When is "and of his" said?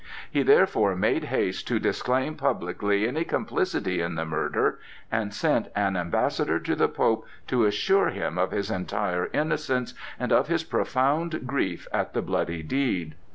10.19-10.63